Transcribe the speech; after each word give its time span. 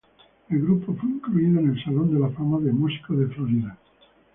El 0.49 0.63
grupo 0.63 0.95
fue 0.99 1.11
incluido 1.11 1.59
en 1.59 1.69
el 1.69 1.83
Salón 1.83 2.11
de 2.11 2.19
la 2.19 2.29
Fama 2.29 2.57
de 2.59 2.71
músicos 2.73 3.19
de 3.19 3.27
Florida. 3.27 3.77